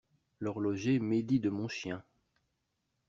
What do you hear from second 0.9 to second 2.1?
médit de mon chien.